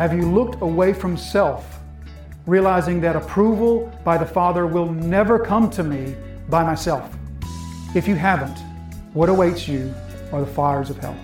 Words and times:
Have 0.00 0.14
you 0.14 0.22
looked 0.22 0.62
away 0.62 0.94
from 0.94 1.14
self, 1.18 1.78
realizing 2.46 3.02
that 3.02 3.16
approval 3.16 3.92
by 4.02 4.16
the 4.16 4.24
Father 4.24 4.66
will 4.66 4.90
never 4.90 5.38
come 5.38 5.68
to 5.72 5.82
me 5.82 6.16
by 6.48 6.64
myself? 6.64 7.14
If 7.94 8.08
you 8.08 8.14
haven't, 8.14 8.56
what 9.12 9.28
awaits 9.28 9.68
you 9.68 9.92
are 10.32 10.40
the 10.40 10.46
fires 10.46 10.88
of 10.88 10.96
hell. 10.96 11.14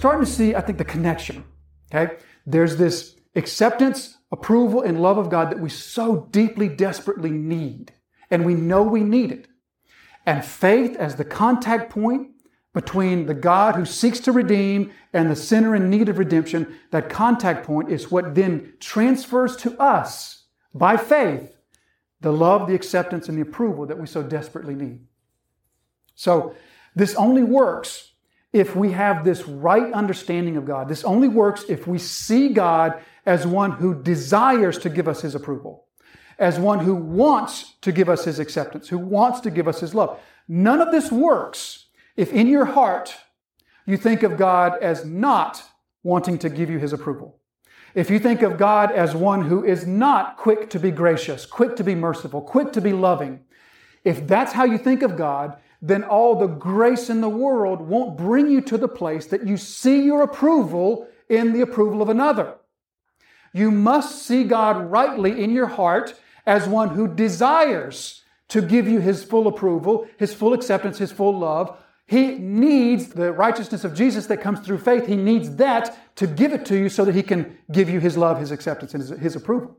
Starting 0.00 0.24
to 0.24 0.30
see, 0.30 0.54
I 0.54 0.62
think, 0.62 0.78
the 0.78 0.84
connection. 0.84 1.44
Okay? 1.94 2.16
There's 2.46 2.76
this 2.76 3.16
acceptance, 3.34 4.16
approval, 4.32 4.80
and 4.80 5.02
love 5.02 5.18
of 5.18 5.28
God 5.28 5.50
that 5.50 5.60
we 5.60 5.68
so 5.68 6.26
deeply, 6.30 6.68
desperately 6.68 7.30
need. 7.30 7.92
And 8.30 8.46
we 8.46 8.54
know 8.54 8.82
we 8.82 9.02
need 9.02 9.30
it. 9.30 9.46
And 10.24 10.44
faith 10.44 10.96
as 10.96 11.16
the 11.16 11.24
contact 11.24 11.90
point 11.90 12.30
between 12.72 13.26
the 13.26 13.34
God 13.34 13.74
who 13.74 13.84
seeks 13.84 14.20
to 14.20 14.32
redeem 14.32 14.90
and 15.12 15.30
the 15.30 15.36
sinner 15.36 15.76
in 15.76 15.90
need 15.90 16.08
of 16.08 16.18
redemption, 16.18 16.78
that 16.92 17.10
contact 17.10 17.66
point 17.66 17.90
is 17.90 18.10
what 18.10 18.34
then 18.34 18.72
transfers 18.80 19.54
to 19.56 19.78
us 19.78 20.46
by 20.72 20.96
faith 20.96 21.58
the 22.22 22.32
love, 22.32 22.68
the 22.68 22.74
acceptance, 22.74 23.28
and 23.28 23.36
the 23.36 23.42
approval 23.42 23.86
that 23.86 23.98
we 23.98 24.06
so 24.06 24.22
desperately 24.22 24.74
need. 24.74 25.00
So 26.14 26.54
this 26.94 27.14
only 27.14 27.42
works 27.42 28.09
if 28.52 28.74
we 28.74 28.92
have 28.92 29.24
this 29.24 29.46
right 29.46 29.92
understanding 29.92 30.56
of 30.56 30.64
God. 30.64 30.88
This 30.88 31.04
only 31.04 31.28
works 31.28 31.64
if 31.68 31.86
we 31.86 31.98
see 31.98 32.48
God 32.48 33.00
as 33.24 33.46
one 33.46 33.72
who 33.72 33.94
desires 34.02 34.78
to 34.78 34.88
give 34.88 35.06
us 35.06 35.22
his 35.22 35.34
approval, 35.34 35.86
as 36.38 36.58
one 36.58 36.80
who 36.80 36.94
wants 36.94 37.74
to 37.82 37.92
give 37.92 38.08
us 38.08 38.24
his 38.24 38.38
acceptance, 38.38 38.88
who 38.88 38.98
wants 38.98 39.40
to 39.40 39.50
give 39.50 39.68
us 39.68 39.80
his 39.80 39.94
love. 39.94 40.18
None 40.48 40.80
of 40.80 40.90
this 40.90 41.12
works 41.12 41.86
if 42.16 42.32
in 42.32 42.48
your 42.48 42.64
heart 42.64 43.14
you 43.86 43.96
think 43.96 44.22
of 44.22 44.36
God 44.36 44.82
as 44.82 45.04
not 45.04 45.62
wanting 46.02 46.38
to 46.38 46.48
give 46.48 46.70
you 46.70 46.78
his 46.78 46.92
approval. 46.92 47.38
If 47.94 48.10
you 48.10 48.18
think 48.18 48.42
of 48.42 48.56
God 48.56 48.92
as 48.92 49.14
one 49.14 49.42
who 49.42 49.64
is 49.64 49.86
not 49.86 50.36
quick 50.36 50.70
to 50.70 50.78
be 50.78 50.90
gracious, 50.90 51.44
quick 51.44 51.76
to 51.76 51.84
be 51.84 51.94
merciful, 51.94 52.40
quick 52.40 52.72
to 52.72 52.80
be 52.80 52.92
loving, 52.92 53.40
if 54.04 54.26
that's 54.26 54.52
how 54.52 54.64
you 54.64 54.78
think 54.78 55.02
of 55.02 55.16
God, 55.16 55.56
then 55.82 56.04
all 56.04 56.34
the 56.34 56.46
grace 56.46 57.08
in 57.08 57.20
the 57.20 57.28
world 57.28 57.80
won't 57.80 58.16
bring 58.16 58.50
you 58.50 58.60
to 58.60 58.76
the 58.76 58.88
place 58.88 59.26
that 59.26 59.46
you 59.46 59.56
see 59.56 60.02
your 60.02 60.22
approval 60.22 61.08
in 61.28 61.52
the 61.52 61.62
approval 61.62 62.02
of 62.02 62.08
another. 62.08 62.54
You 63.52 63.70
must 63.70 64.22
see 64.22 64.44
God 64.44 64.90
rightly 64.90 65.42
in 65.42 65.50
your 65.52 65.66
heart 65.66 66.14
as 66.46 66.68
one 66.68 66.90
who 66.90 67.08
desires 67.08 68.22
to 68.48 68.60
give 68.60 68.88
you 68.88 69.00
his 69.00 69.24
full 69.24 69.46
approval, 69.46 70.08
his 70.18 70.34
full 70.34 70.52
acceptance, 70.52 70.98
his 70.98 71.12
full 71.12 71.38
love. 71.38 71.76
He 72.06 72.32
needs 72.32 73.08
the 73.08 73.32
righteousness 73.32 73.84
of 73.84 73.94
Jesus 73.94 74.26
that 74.26 74.40
comes 74.40 74.60
through 74.60 74.78
faith. 74.78 75.06
He 75.06 75.16
needs 75.16 75.56
that 75.56 76.16
to 76.16 76.26
give 76.26 76.52
it 76.52 76.66
to 76.66 76.76
you 76.76 76.88
so 76.88 77.04
that 77.04 77.14
he 77.14 77.22
can 77.22 77.56
give 77.70 77.88
you 77.88 78.00
his 78.00 78.16
love, 78.16 78.38
his 78.38 78.50
acceptance, 78.50 78.92
and 78.94 79.02
his, 79.02 79.10
his 79.18 79.36
approval. 79.36 79.76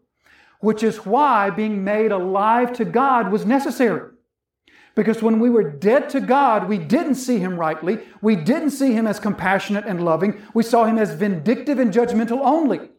Which 0.62 0.84
is 0.84 1.06
why 1.06 1.50
being 1.50 1.84
made 1.84 2.12
alive 2.12 2.72
to 2.74 2.86
God 2.86 3.32
was 3.32 3.46
necessary. 3.46 4.12
Because 4.96 5.22
when 5.22 5.40
we 5.40 5.50
were 5.50 5.64
dead 5.64 6.10
to 6.10 6.20
God, 6.20 6.68
we 6.68 6.78
didn't 6.78 7.16
see 7.16 7.40
Him 7.40 7.58
rightly. 7.58 8.00
We 8.22 8.36
didn't 8.36 8.72
see 8.72 8.94
Him 8.94 9.08
as 9.08 9.20
compassionate 9.20 9.86
and 9.86 10.04
loving. 10.04 10.42
We 10.54 10.64
saw 10.64 10.86
Him 10.86 10.98
as 10.98 11.14
vindictive 11.14 11.80
and 11.80 11.94
judgmental 11.94 12.42
only. 12.42 12.90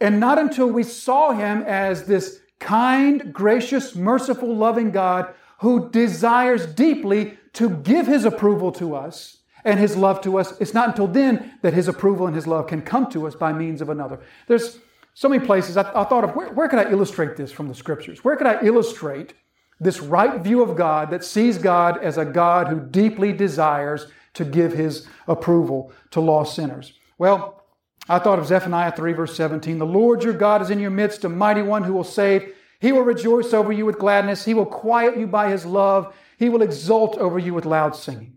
And 0.00 0.18
not 0.18 0.38
until 0.38 0.66
we 0.66 0.82
saw 0.82 1.32
Him 1.32 1.62
as 1.62 2.06
this 2.06 2.40
kind, 2.58 3.32
gracious, 3.32 3.94
merciful, 3.94 4.54
loving 4.54 4.90
God 4.90 5.32
who 5.60 5.90
desires 5.90 6.66
deeply 6.66 7.38
to 7.52 7.70
give 7.70 8.08
His 8.08 8.24
approval 8.24 8.72
to 8.72 8.96
us 8.96 9.38
and 9.64 9.78
His 9.78 9.96
love 9.96 10.20
to 10.22 10.38
us, 10.38 10.60
it's 10.60 10.74
not 10.74 10.88
until 10.88 11.06
then 11.06 11.52
that 11.62 11.72
His 11.72 11.86
approval 11.86 12.26
and 12.26 12.34
His 12.34 12.48
love 12.48 12.66
can 12.66 12.82
come 12.82 13.08
to 13.12 13.28
us 13.28 13.36
by 13.36 13.52
means 13.52 13.80
of 13.80 13.90
another. 13.90 14.18
There's 14.48 14.78
so 15.14 15.28
many 15.28 15.44
places 15.44 15.76
I, 15.76 15.82
I 15.82 16.04
thought 16.04 16.24
of 16.24 16.34
where, 16.34 16.52
where 16.52 16.68
could 16.68 16.80
I 16.80 16.90
illustrate 16.90 17.36
this 17.36 17.52
from 17.52 17.68
the 17.68 17.74
scriptures? 17.74 18.24
Where 18.24 18.34
could 18.34 18.48
I 18.48 18.60
illustrate 18.64 19.34
this 19.82 20.00
right 20.00 20.40
view 20.40 20.62
of 20.62 20.76
God 20.76 21.10
that 21.10 21.24
sees 21.24 21.58
God 21.58 21.98
as 22.02 22.18
a 22.18 22.24
God 22.24 22.68
who 22.68 22.80
deeply 22.80 23.32
desires 23.32 24.06
to 24.34 24.44
give 24.44 24.72
his 24.72 25.06
approval 25.26 25.92
to 26.10 26.20
lost 26.20 26.54
sinners. 26.54 26.92
Well, 27.18 27.64
I 28.08 28.18
thought 28.18 28.38
of 28.38 28.46
Zephaniah 28.46 28.92
3, 28.92 29.12
verse 29.12 29.36
17. 29.36 29.78
The 29.78 29.86
Lord 29.86 30.24
your 30.24 30.32
God 30.32 30.62
is 30.62 30.70
in 30.70 30.80
your 30.80 30.90
midst, 30.90 31.24
a 31.24 31.28
mighty 31.28 31.62
one 31.62 31.84
who 31.84 31.92
will 31.92 32.04
save. 32.04 32.54
He 32.80 32.90
will 32.92 33.02
rejoice 33.02 33.52
over 33.52 33.72
you 33.72 33.86
with 33.86 33.98
gladness. 33.98 34.44
He 34.44 34.54
will 34.54 34.66
quiet 34.66 35.16
you 35.16 35.26
by 35.26 35.50
his 35.50 35.64
love. 35.64 36.14
He 36.38 36.48
will 36.48 36.62
exult 36.62 37.16
over 37.18 37.38
you 37.38 37.54
with 37.54 37.64
loud 37.64 37.94
singing. 37.94 38.34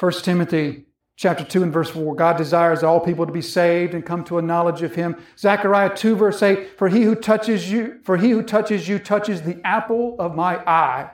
1 0.00 0.12
Timothy 0.22 0.86
chapter 1.20 1.44
2 1.44 1.62
and 1.62 1.70
verse 1.70 1.90
4 1.90 2.14
god 2.14 2.38
desires 2.38 2.82
all 2.82 2.98
people 2.98 3.26
to 3.26 3.32
be 3.32 3.42
saved 3.42 3.92
and 3.92 4.06
come 4.06 4.24
to 4.24 4.38
a 4.38 4.42
knowledge 4.42 4.80
of 4.80 4.94
him. 4.94 5.14
Zechariah 5.38 5.94
2 5.94 6.16
verse 6.16 6.42
8 6.42 6.78
for 6.78 6.88
he 6.88 7.02
who 7.02 7.14
touches 7.14 7.70
you 7.70 8.00
for 8.04 8.16
he 8.16 8.30
who 8.30 8.42
touches 8.42 8.88
you 8.88 8.98
touches 8.98 9.42
the 9.42 9.60
apple 9.62 10.16
of 10.18 10.34
my 10.34 10.56
eye. 10.66 11.10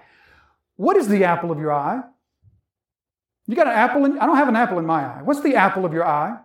What 0.76 0.96
is 0.96 1.08
the 1.08 1.24
apple 1.24 1.50
of 1.50 1.58
your 1.58 1.72
eye? 1.72 2.02
You 3.48 3.56
got 3.56 3.66
an 3.66 3.72
apple 3.72 4.04
in, 4.04 4.16
i 4.20 4.26
don't 4.26 4.36
have 4.36 4.48
an 4.48 4.54
apple 4.54 4.78
in 4.78 4.86
my 4.86 5.04
eye. 5.04 5.22
What's 5.24 5.40
the 5.40 5.56
apple 5.56 5.84
of 5.84 5.92
your 5.92 6.06
eye? 6.06 6.38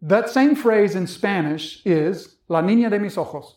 That 0.00 0.30
same 0.30 0.54
phrase 0.54 0.94
in 0.94 1.08
spanish 1.08 1.82
is 1.84 2.36
la 2.48 2.62
niña 2.62 2.90
de 2.90 3.00
mis 3.00 3.18
ojos. 3.18 3.56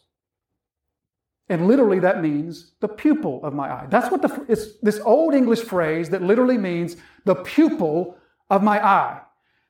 And 1.48 1.68
literally 1.68 2.00
that 2.00 2.24
means 2.24 2.72
the 2.80 2.88
pupil 2.88 3.40
of 3.46 3.54
my 3.54 3.72
eye. 3.72 3.86
That's 3.88 4.10
what 4.10 4.24
the 4.24 4.46
it's 4.48 4.80
this 4.82 5.00
old 5.02 5.36
english 5.36 5.62
phrase 5.62 6.10
that 6.10 6.24
literally 6.24 6.58
means 6.58 6.98
the 7.24 7.36
pupil 7.36 8.18
of 8.50 8.64
my 8.64 8.84
eye. 8.84 9.22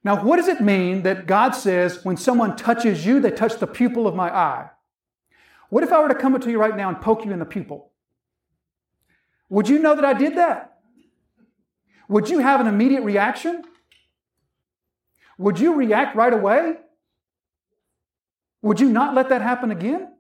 Now, 0.03 0.23
what 0.23 0.38
does 0.38 0.47
it 0.47 0.61
mean 0.61 1.03
that 1.03 1.27
God 1.27 1.51
says 1.51 2.05
when 2.05 2.17
someone 2.17 2.55
touches 2.55 3.05
you, 3.05 3.19
they 3.19 3.31
touch 3.31 3.57
the 3.57 3.67
pupil 3.67 4.07
of 4.07 4.15
my 4.15 4.33
eye? 4.33 4.69
What 5.69 5.83
if 5.83 5.91
I 5.91 6.01
were 6.01 6.07
to 6.07 6.15
come 6.15 6.33
up 6.35 6.41
to 6.41 6.51
you 6.51 6.59
right 6.59 6.75
now 6.75 6.89
and 6.89 7.01
poke 7.01 7.25
you 7.25 7.31
in 7.31 7.39
the 7.39 7.45
pupil? 7.45 7.91
Would 9.49 9.67
you 9.67 9.79
know 9.79 9.95
that 9.95 10.05
I 10.05 10.13
did 10.13 10.38
that? 10.38 10.77
Would 12.07 12.29
you 12.29 12.39
have 12.39 12.61
an 12.61 12.67
immediate 12.67 13.01
reaction? 13.01 13.63
Would 15.38 15.59
you 15.59 15.73
react 15.75 16.15
right 16.15 16.33
away? 16.33 16.75
Would 18.61 18.79
you 18.79 18.89
not 18.89 19.13
let 19.13 19.29
that 19.29 19.41
happen 19.41 19.71
again? 19.71 20.13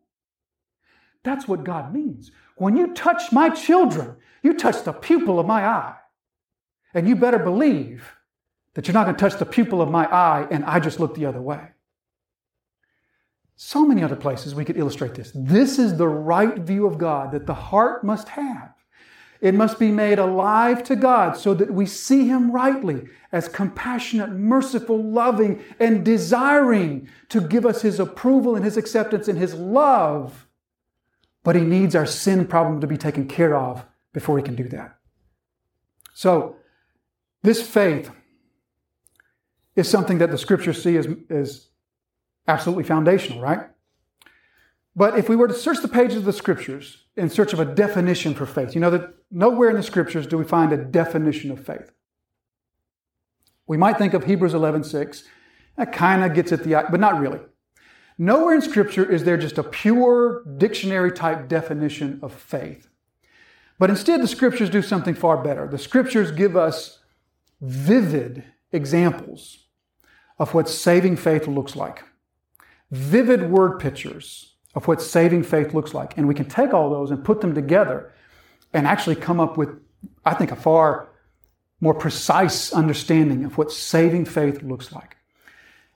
That's 1.23 1.47
what 1.47 1.63
God 1.63 1.93
means. 1.93 2.31
When 2.55 2.77
you 2.77 2.93
touch 2.93 3.31
my 3.31 3.49
children, 3.49 4.15
you 4.43 4.53
touch 4.53 4.83
the 4.83 4.93
pupil 4.93 5.39
of 5.39 5.45
my 5.45 5.65
eye. 5.65 5.95
And 6.93 7.07
you 7.07 7.15
better 7.15 7.39
believe 7.39 8.16
that 8.77 8.87
you're 8.87 8.93
not 8.93 9.05
going 9.05 9.15
to 9.15 9.19
touch 9.19 9.39
the 9.39 9.45
pupil 9.45 9.81
of 9.81 9.89
my 9.89 10.05
eye 10.05 10.47
and 10.51 10.63
I 10.63 10.79
just 10.79 10.99
look 10.99 11.15
the 11.15 11.25
other 11.25 11.41
way. 11.41 11.69
So 13.55 13.83
many 13.87 14.03
other 14.03 14.15
places 14.15 14.53
we 14.53 14.65
could 14.65 14.77
illustrate 14.77 15.15
this. 15.15 15.31
This 15.33 15.79
is 15.79 15.97
the 15.97 16.07
right 16.07 16.59
view 16.59 16.85
of 16.85 16.99
God 16.99 17.31
that 17.31 17.47
the 17.47 17.55
heart 17.55 18.03
must 18.03 18.29
have. 18.29 18.75
It 19.41 19.55
must 19.55 19.79
be 19.79 19.89
made 19.89 20.19
alive 20.19 20.83
to 20.83 20.95
God 20.95 21.37
so 21.37 21.55
that 21.55 21.73
we 21.73 21.87
see 21.87 22.27
Him 22.27 22.51
rightly 22.51 23.07
as 23.31 23.49
compassionate, 23.49 24.29
merciful, 24.29 25.03
loving, 25.03 25.59
and 25.79 26.05
desiring 26.05 27.09
to 27.29 27.41
give 27.41 27.65
us 27.65 27.81
His 27.81 27.99
approval 27.99 28.55
and 28.55 28.63
His 28.63 28.77
acceptance 28.77 29.27
and 29.27 29.39
His 29.39 29.55
love. 29.55 30.45
But 31.43 31.55
He 31.55 31.63
needs 31.63 31.95
our 31.95 32.05
sin 32.05 32.45
problem 32.45 32.79
to 32.81 32.87
be 32.87 32.97
taken 32.97 33.27
care 33.27 33.55
of 33.55 33.87
before 34.13 34.37
He 34.37 34.43
can 34.43 34.55
do 34.55 34.67
that. 34.69 34.99
So, 36.13 36.57
this 37.41 37.67
faith 37.67 38.11
is 39.77 39.87
something 39.87 40.17
that 40.17 40.31
the 40.31 40.37
scriptures 40.37 40.83
see 40.83 40.97
as, 40.97 41.07
as 41.29 41.67
absolutely 42.47 42.83
foundational, 42.83 43.39
right? 43.39 43.69
But 44.95 45.19
if 45.19 45.29
we 45.29 45.35
were 45.35 45.47
to 45.47 45.53
search 45.53 45.81
the 45.81 45.87
pages 45.87 46.17
of 46.17 46.25
the 46.25 46.33
scriptures 46.33 47.03
in 47.15 47.29
search 47.29 47.53
of 47.53 47.59
a 47.59 47.65
definition 47.65 48.33
for 48.33 48.47
faith, 48.47 48.73
you 48.73 48.81
know 48.81 48.89
that 48.89 49.13
nowhere 49.29 49.69
in 49.69 49.75
the 49.75 49.83
scriptures 49.83 50.25
do 50.25 50.37
we 50.37 50.43
find 50.43 50.73
a 50.73 50.77
definition 50.77 51.51
of 51.51 51.63
faith. 51.63 51.91
We 53.67 53.77
might 53.77 53.99
think 53.99 54.15
of 54.15 54.23
Hebrews 54.23 54.53
11:6. 54.53 55.23
That 55.75 55.93
kind 55.93 56.23
of 56.23 56.33
gets 56.33 56.51
at 56.51 56.63
the 56.63 56.87
but 56.89 56.99
not 56.99 57.19
really. 57.19 57.41
Nowhere 58.17 58.55
in 58.55 58.61
scripture 58.63 59.05
is 59.05 59.23
there 59.23 59.37
just 59.37 59.59
a 59.59 59.63
pure 59.63 60.43
dictionary 60.57 61.11
type 61.11 61.47
definition 61.47 62.19
of 62.23 62.33
faith. 62.33 62.89
But 63.77 63.91
instead 63.91 64.23
the 64.23 64.27
scriptures 64.27 64.71
do 64.71 64.81
something 64.81 65.13
far 65.13 65.37
better. 65.37 65.67
The 65.67 65.77
scriptures 65.77 66.31
give 66.31 66.57
us 66.57 66.97
vivid 67.61 68.43
examples 68.71 69.66
of 70.39 70.53
what 70.53 70.69
saving 70.69 71.17
faith 71.17 71.47
looks 71.47 71.75
like. 71.75 72.03
Vivid 72.91 73.49
word 73.49 73.79
pictures 73.79 74.55
of 74.75 74.87
what 74.87 75.01
saving 75.01 75.43
faith 75.43 75.73
looks 75.73 75.93
like. 75.93 76.17
And 76.17 76.27
we 76.27 76.35
can 76.35 76.47
take 76.47 76.73
all 76.73 76.89
those 76.89 77.11
and 77.11 77.23
put 77.23 77.41
them 77.41 77.55
together 77.55 78.13
and 78.73 78.85
actually 78.85 79.15
come 79.15 79.39
up 79.39 79.57
with, 79.57 79.69
I 80.25 80.33
think, 80.33 80.51
a 80.51 80.55
far 80.55 81.09
more 81.81 81.93
precise 81.93 82.71
understanding 82.71 83.43
of 83.43 83.57
what 83.57 83.71
saving 83.71 84.25
faith 84.25 84.61
looks 84.61 84.91
like. 84.91 85.17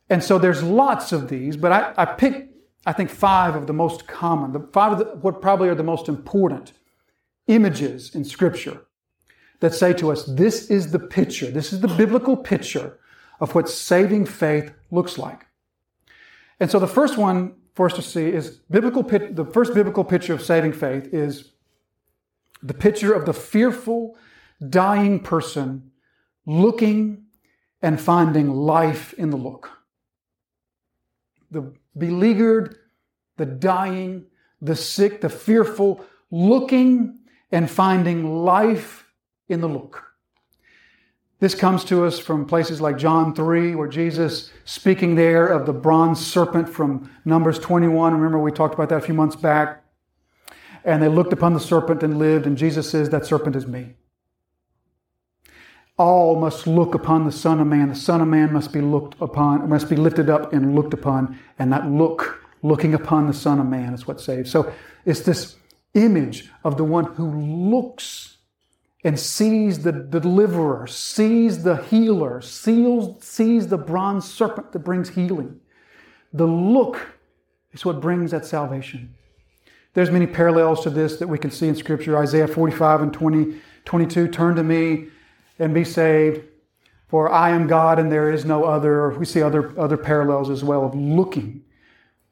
And 0.09 0.23
so 0.23 0.37
there's 0.37 0.61
lots 0.61 1.11
of 1.11 1.29
these, 1.29 1.55
but 1.55 1.71
I, 1.71 1.93
I 1.95 2.05
picked, 2.05 2.53
I 2.85 2.93
think, 2.93 3.09
five 3.09 3.55
of 3.55 3.67
the 3.67 3.73
most 3.73 4.07
common, 4.07 4.51
the 4.51 4.67
five 4.73 4.93
of 4.93 4.99
the, 4.99 5.05
what 5.15 5.41
probably 5.41 5.69
are 5.69 5.75
the 5.75 5.83
most 5.83 6.09
important 6.09 6.73
images 7.47 8.13
in 8.13 8.25
Scripture 8.25 8.81
that 9.61 9.73
say 9.73 9.93
to 9.93 10.11
us, 10.11 10.25
this 10.25 10.69
is 10.69 10.91
the 10.91 10.99
picture, 10.99 11.49
this 11.49 11.71
is 11.71 11.81
the 11.81 11.87
biblical 11.87 12.35
picture 12.35 12.99
of 13.41 13.53
what 13.55 13.67
saving 13.67 14.25
faith 14.25 14.71
looks 14.91 15.17
like. 15.17 15.47
And 16.59 16.71
so 16.71 16.79
the 16.79 16.87
first 16.87 17.17
one 17.17 17.55
for 17.73 17.87
us 17.87 17.93
to 17.93 18.01
see 18.01 18.27
is 18.27 18.59
biblical, 18.69 19.01
the 19.01 19.49
first 19.51 19.73
biblical 19.73 20.03
picture 20.03 20.33
of 20.33 20.41
saving 20.41 20.73
faith 20.73 21.13
is 21.13 21.51
the 22.61 22.73
picture 22.73 23.11
of 23.11 23.25
the 23.25 23.33
fearful, 23.33 24.15
dying 24.69 25.19
person 25.19 25.91
looking 26.45 27.25
and 27.81 27.99
finding 27.99 28.49
life 28.49 29.13
in 29.13 29.31
the 29.31 29.37
look. 29.37 29.69
The 31.49 31.73
beleaguered, 31.97 32.77
the 33.37 33.45
dying, 33.47 34.25
the 34.61 34.75
sick, 34.75 35.21
the 35.21 35.29
fearful, 35.29 36.05
looking 36.29 37.19
and 37.51 37.69
finding 37.69 38.43
life 38.45 39.05
in 39.49 39.61
the 39.61 39.67
look. 39.67 40.10
This 41.41 41.55
comes 41.55 41.83
to 41.85 42.05
us 42.05 42.19
from 42.19 42.45
places 42.45 42.81
like 42.81 42.99
John 42.99 43.33
3, 43.33 43.73
where 43.73 43.87
Jesus, 43.87 44.51
speaking 44.63 45.15
there 45.15 45.47
of 45.47 45.65
the 45.65 45.73
bronze 45.73 46.23
serpent 46.23 46.69
from 46.69 47.09
Numbers 47.25 47.57
21, 47.57 48.13
remember 48.13 48.37
we 48.37 48.51
talked 48.51 48.75
about 48.75 48.89
that 48.89 48.97
a 48.97 49.01
few 49.01 49.15
months 49.15 49.35
back, 49.35 49.83
and 50.85 51.01
they 51.01 51.07
looked 51.07 51.33
upon 51.33 51.55
the 51.55 51.59
serpent 51.59 52.03
and 52.03 52.19
lived, 52.19 52.45
and 52.45 52.59
Jesus 52.59 52.87
says, 52.87 53.09
That 53.09 53.25
serpent 53.25 53.55
is 53.55 53.65
me. 53.65 53.95
All 55.97 56.39
must 56.39 56.67
look 56.67 56.93
upon 56.93 57.25
the 57.25 57.31
Son 57.31 57.59
of 57.59 57.65
Man. 57.65 57.89
The 57.89 57.95
Son 57.95 58.21
of 58.21 58.27
Man 58.27 58.53
must 58.53 58.71
be 58.71 58.81
looked 58.81 59.19
upon, 59.19 59.67
must 59.67 59.89
be 59.89 59.95
lifted 59.95 60.29
up 60.29 60.53
and 60.53 60.75
looked 60.75 60.93
upon, 60.93 61.39
and 61.57 61.73
that 61.73 61.89
look, 61.89 62.45
looking 62.61 62.93
upon 62.93 63.25
the 63.25 63.33
Son 63.33 63.59
of 63.59 63.65
Man 63.65 63.95
is 63.95 64.05
what 64.05 64.21
saves. 64.21 64.51
So 64.51 64.71
it's 65.05 65.21
this 65.21 65.55
image 65.95 66.51
of 66.63 66.77
the 66.77 66.83
one 66.83 67.05
who 67.05 67.31
looks 67.71 68.30
and 69.03 69.19
sees 69.19 69.79
the 69.79 69.91
deliverer, 69.91 70.85
sees 70.85 71.63
the 71.63 71.77
healer, 71.83 72.41
sees, 72.41 73.05
sees 73.19 73.67
the 73.67 73.77
bronze 73.77 74.31
serpent 74.31 74.71
that 74.71 74.79
brings 74.79 75.09
healing. 75.09 75.59
The 76.33 76.45
look 76.45 76.99
is 77.73 77.83
what 77.83 77.99
brings 77.99 78.31
that 78.31 78.45
salvation. 78.45 79.15
There's 79.93 80.11
many 80.11 80.27
parallels 80.27 80.83
to 80.83 80.89
this 80.89 81.17
that 81.17 81.27
we 81.27 81.37
can 81.37 81.51
see 81.51 81.67
in 81.67 81.75
Scripture. 81.75 82.17
Isaiah 82.17 82.47
45 82.47 83.01
and 83.01 83.13
20, 83.13 83.59
22, 83.85 84.27
turn 84.27 84.55
to 84.55 84.63
me 84.63 85.07
and 85.59 85.73
be 85.73 85.83
saved, 85.83 86.41
for 87.07 87.29
I 87.29 87.49
am 87.49 87.67
God 87.67 87.99
and 87.99 88.11
there 88.11 88.31
is 88.31 88.45
no 88.45 88.63
other. 88.63 89.09
We 89.09 89.25
see 89.25 89.41
other, 89.41 89.77
other 89.79 89.97
parallels 89.97 90.49
as 90.49 90.63
well 90.63 90.85
of 90.85 90.95
looking. 90.95 91.63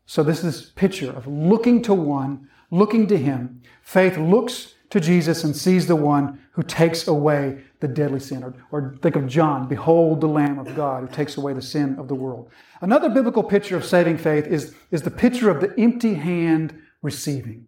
So 0.06 0.24
this 0.24 0.44
is 0.44 0.62
this 0.62 0.70
picture 0.72 1.12
of 1.12 1.28
looking 1.28 1.82
to 1.84 1.94
one, 1.94 2.48
looking 2.72 3.08
to 3.08 3.18
him. 3.18 3.62
Faith 3.82 4.18
looks 4.18 4.76
to 4.90 5.00
Jesus 5.00 5.44
and 5.44 5.56
sees 5.56 5.88
the 5.88 5.96
one 5.96 6.40
who 6.52 6.64
takes 6.64 7.08
away 7.08 7.64
the 7.80 7.88
deadly 7.88 8.20
sin. 8.20 8.44
Or, 8.44 8.54
or, 8.72 8.96
think 9.02 9.16
of 9.16 9.28
John, 9.28 9.68
behold 9.68 10.22
the 10.22 10.28
Lamb 10.28 10.60
of 10.60 10.76
God 10.76 11.02
who 11.02 11.16
takes 11.16 11.38
away 11.38 11.54
the 11.54 11.62
sin 11.62 11.98
of 12.00 12.08
the 12.08 12.16
world. 12.16 12.50
Another 12.82 13.10
biblical 13.10 13.44
picture 13.44 13.78
of 13.78 13.86
saving 13.86 14.18
faith 14.18 14.48
is, 14.48 14.74
is 14.92 15.04
the 15.04 15.12
picture 15.12 15.50
of 15.50 15.62
the 15.62 15.74
empty 15.80 16.16
hand 16.16 16.80
receiving. 17.02 17.68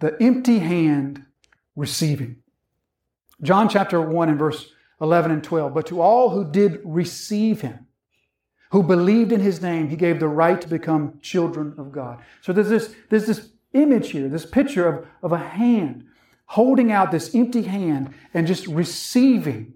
The 0.00 0.16
empty 0.20 0.58
hand 0.58 1.24
receiving. 1.74 2.36
John 3.42 3.68
chapter 3.68 4.00
1 4.00 4.28
and 4.30 4.38
verse 4.38 4.72
11 5.00 5.30
and 5.30 5.44
12. 5.44 5.74
But 5.74 5.86
to 5.88 6.00
all 6.00 6.30
who 6.30 6.50
did 6.50 6.80
receive 6.84 7.60
him, 7.60 7.86
who 8.70 8.82
believed 8.82 9.30
in 9.30 9.40
his 9.40 9.60
name, 9.60 9.88
he 9.88 9.96
gave 9.96 10.20
the 10.20 10.28
right 10.28 10.60
to 10.60 10.68
become 10.68 11.18
children 11.20 11.74
of 11.78 11.92
God. 11.92 12.22
So 12.40 12.52
there's 12.52 12.68
this, 12.68 12.94
there's 13.10 13.26
this 13.26 13.50
image 13.74 14.10
here, 14.10 14.28
this 14.28 14.46
picture 14.46 14.88
of, 14.88 15.06
of 15.22 15.32
a 15.32 15.38
hand 15.38 16.04
holding 16.46 16.92
out 16.92 17.10
this 17.10 17.34
empty 17.34 17.62
hand 17.62 18.14
and 18.32 18.46
just 18.46 18.66
receiving. 18.66 19.74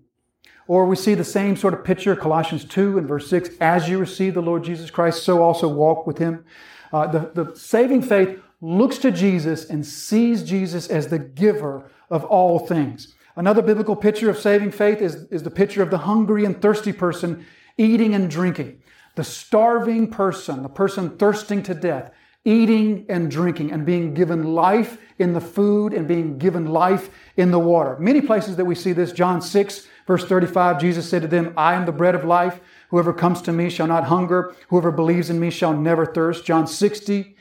Or 0.66 0.86
we 0.86 0.96
see 0.96 1.14
the 1.14 1.24
same 1.24 1.56
sort 1.56 1.74
of 1.74 1.84
picture, 1.84 2.14
Colossians 2.14 2.64
2 2.64 2.96
and 2.96 3.08
verse 3.08 3.28
6, 3.28 3.50
as 3.60 3.88
you 3.88 3.98
receive 3.98 4.34
the 4.34 4.42
Lord 4.42 4.62
Jesus 4.62 4.90
Christ, 4.90 5.24
so 5.24 5.42
also 5.42 5.68
walk 5.68 6.06
with 6.06 6.18
him. 6.18 6.44
Uh, 6.92 7.06
the, 7.06 7.30
the 7.34 7.56
saving 7.56 8.02
faith 8.02 8.38
looks 8.60 8.98
to 8.98 9.10
Jesus 9.10 9.64
and 9.64 9.84
sees 9.84 10.44
Jesus 10.44 10.88
as 10.88 11.08
the 11.08 11.18
giver 11.18 11.90
of 12.08 12.24
all 12.24 12.60
things. 12.60 13.14
Another 13.36 13.62
biblical 13.62 13.96
picture 13.96 14.30
of 14.30 14.38
saving 14.38 14.70
faith 14.70 15.00
is, 15.00 15.24
is 15.30 15.42
the 15.42 15.50
picture 15.50 15.82
of 15.82 15.90
the 15.90 15.98
hungry 15.98 16.44
and 16.44 16.60
thirsty 16.60 16.92
person 16.92 17.46
eating 17.78 18.14
and 18.14 18.30
drinking. 18.30 18.82
The 19.16 19.24
starving 19.24 20.10
person, 20.10 20.62
the 20.62 20.68
person 20.68 21.16
thirsting 21.16 21.62
to 21.64 21.74
death, 21.74 22.12
eating 22.44 23.04
and 23.08 23.30
drinking 23.30 23.72
and 23.72 23.84
being 23.84 24.14
given 24.14 24.54
life 24.54 24.98
in 25.18 25.34
the 25.34 25.40
food 25.40 25.92
and 25.92 26.08
being 26.08 26.38
given 26.38 26.66
life 26.66 27.10
in 27.36 27.50
the 27.50 27.58
water. 27.58 27.96
Many 27.98 28.20
places 28.20 28.56
that 28.56 28.64
we 28.64 28.74
see 28.74 28.92
this, 28.92 29.12
John 29.12 29.42
6, 29.42 29.86
verse 30.06 30.24
35, 30.24 30.80
Jesus 30.80 31.08
said 31.08 31.22
to 31.22 31.28
them, 31.28 31.52
I 31.56 31.74
am 31.74 31.84
the 31.84 31.92
bread 31.92 32.14
of 32.14 32.24
life. 32.24 32.60
Whoever 32.88 33.12
comes 33.12 33.42
to 33.42 33.52
me 33.52 33.68
shall 33.68 33.86
not 33.86 34.04
hunger. 34.04 34.54
Whoever 34.68 34.90
believes 34.90 35.28
in 35.30 35.38
me 35.38 35.50
shall 35.50 35.74
never 35.74 36.06
thirst. 36.06 36.44
John 36.44 36.66
60, 36.66 37.36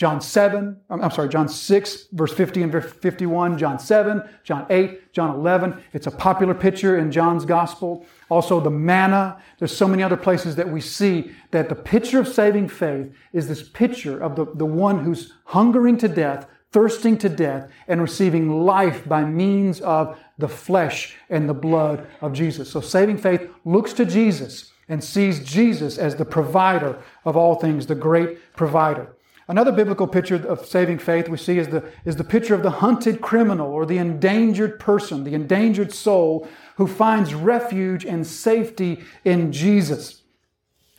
John 0.00 0.22
7, 0.22 0.78
I'm 0.88 1.10
sorry, 1.10 1.28
John 1.28 1.46
6, 1.46 2.06
verse 2.12 2.32
50 2.32 2.62
and 2.62 2.72
51, 2.72 3.58
John 3.58 3.78
7, 3.78 4.22
John 4.44 4.64
8, 4.70 5.12
John 5.12 5.34
11. 5.34 5.84
It's 5.92 6.06
a 6.06 6.10
popular 6.10 6.54
picture 6.54 6.96
in 6.96 7.12
John's 7.12 7.44
gospel. 7.44 8.06
Also, 8.30 8.60
the 8.60 8.70
manna. 8.70 9.36
There's 9.58 9.76
so 9.76 9.86
many 9.86 10.02
other 10.02 10.16
places 10.16 10.56
that 10.56 10.66
we 10.66 10.80
see 10.80 11.32
that 11.50 11.68
the 11.68 11.74
picture 11.74 12.18
of 12.18 12.26
saving 12.26 12.68
faith 12.68 13.12
is 13.34 13.46
this 13.46 13.68
picture 13.68 14.18
of 14.18 14.36
the, 14.36 14.46
the 14.54 14.64
one 14.64 15.04
who's 15.04 15.34
hungering 15.44 15.98
to 15.98 16.08
death, 16.08 16.46
thirsting 16.72 17.18
to 17.18 17.28
death, 17.28 17.70
and 17.86 18.00
receiving 18.00 18.64
life 18.64 19.06
by 19.06 19.22
means 19.22 19.82
of 19.82 20.18
the 20.38 20.48
flesh 20.48 21.14
and 21.28 21.46
the 21.46 21.52
blood 21.52 22.06
of 22.22 22.32
Jesus. 22.32 22.70
So, 22.70 22.80
saving 22.80 23.18
faith 23.18 23.50
looks 23.66 23.92
to 23.92 24.06
Jesus 24.06 24.72
and 24.88 25.04
sees 25.04 25.44
Jesus 25.44 25.98
as 25.98 26.16
the 26.16 26.24
provider 26.24 27.02
of 27.26 27.36
all 27.36 27.56
things, 27.56 27.86
the 27.86 27.94
great 27.94 28.38
provider. 28.56 29.14
Another 29.50 29.72
biblical 29.72 30.06
picture 30.06 30.36
of 30.46 30.64
saving 30.64 31.00
faith 31.00 31.28
we 31.28 31.36
see 31.36 31.58
is 31.58 31.66
the, 31.66 31.82
is 32.04 32.14
the 32.14 32.22
picture 32.22 32.54
of 32.54 32.62
the 32.62 32.70
hunted 32.70 33.20
criminal 33.20 33.68
or 33.72 33.84
the 33.84 33.98
endangered 33.98 34.78
person, 34.78 35.24
the 35.24 35.34
endangered 35.34 35.92
soul 35.92 36.46
who 36.76 36.86
finds 36.86 37.34
refuge 37.34 38.04
and 38.04 38.24
safety 38.24 39.02
in 39.24 39.50
Jesus. 39.50 40.22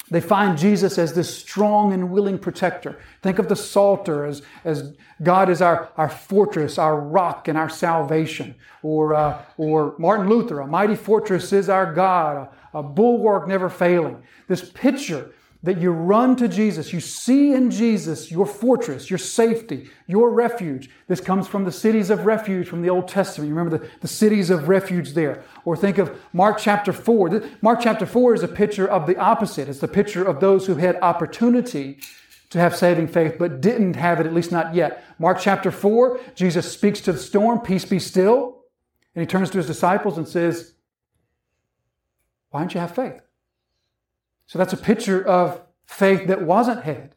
They 0.10 0.20
find 0.20 0.58
Jesus 0.58 0.98
as 0.98 1.14
this 1.14 1.34
strong 1.34 1.94
and 1.94 2.12
willing 2.12 2.38
protector. 2.38 3.00
Think 3.22 3.40
of 3.40 3.48
the 3.48 3.56
Psalter 3.56 4.26
as, 4.26 4.42
as 4.66 4.98
God 5.24 5.50
is 5.50 5.62
our, 5.62 5.90
our 5.96 6.10
fortress, 6.10 6.78
our 6.78 7.00
rock, 7.00 7.48
and 7.48 7.58
our 7.58 7.70
salvation. 7.70 8.56
Or, 8.84 9.14
uh, 9.16 9.42
or 9.56 9.96
Martin 9.98 10.28
Luther, 10.28 10.60
a 10.60 10.68
mighty 10.68 10.98
fortress 10.98 11.54
is 11.54 11.70
our 11.70 11.94
God, 11.94 12.50
a, 12.74 12.80
a 12.80 12.84
bulwark 12.84 13.48
never 13.48 13.70
failing. 13.70 14.22
This 14.50 14.70
picture 14.70 15.32
that 15.64 15.80
you 15.80 15.92
run 15.92 16.36
to 16.38 16.48
Jesus. 16.48 16.92
You 16.92 17.00
see 17.00 17.54
in 17.54 17.70
Jesus 17.70 18.32
your 18.32 18.48
fortress, 18.48 19.10
your 19.10 19.20
safety, 19.20 19.90
your 20.08 20.32
refuge. 20.32 20.90
This 21.08 21.22
comes 21.22 21.48
from 21.48 21.66
the 21.66 21.72
cities 21.72 22.10
of 22.10 22.26
refuge 22.26 22.68
from 22.68 22.82
the 22.82 22.90
Old 22.90 23.08
Testament. 23.08 23.50
You 23.50 23.56
remember 23.56 23.78
the, 23.78 23.90
the 24.00 24.08
cities 24.08 24.50
of 24.50 24.68
refuge 24.68 25.14
there. 25.14 25.44
Or 25.64 25.78
think 25.78 26.00
of 26.00 26.20
Mark 26.34 26.58
chapter 26.58 26.92
4. 26.92 27.44
Mark 27.62 27.80
chapter 27.82 28.08
4 28.08 28.34
is 28.34 28.44
a 28.44 28.48
picture 28.48 28.88
of 28.88 29.06
the 29.06 29.18
opposite. 29.18 29.70
It's 29.70 29.80
the 29.80 29.88
picture 29.88 30.24
of 30.24 30.40
those 30.40 30.66
who 30.66 30.76
had 30.76 30.98
opportunity 31.02 32.00
to 32.50 32.60
have 32.60 32.76
saving 32.76 33.08
faith 33.08 33.36
but 33.38 33.62
didn't 33.62 33.96
have 33.96 34.20
it, 34.20 34.26
at 34.26 34.34
least 34.34 34.52
not 34.52 34.74
yet. 34.74 35.04
Mark 35.20 35.38
chapter 35.40 35.70
4, 35.70 36.20
Jesus 36.34 36.72
speaks 36.72 37.02
to 37.02 37.14
the 37.14 37.20
storm, 37.20 37.60
peace 37.60 37.86
be 37.86 38.00
still. 38.00 38.64
And 39.14 39.22
he 39.22 39.28
turns 39.28 39.50
to 39.52 39.58
his 39.58 39.68
disciples 39.68 40.18
and 40.18 40.28
says, 40.28 40.74
Why 42.50 42.62
don't 42.62 42.74
you 42.74 42.80
have 42.80 42.96
faith? 42.96 43.22
So 44.52 44.60
that's 44.60 44.74
a 44.74 44.78
picture 44.78 45.26
of 45.26 45.62
faith 45.86 46.28
that 46.28 46.42
wasn't 46.42 46.84
had. 46.84 47.16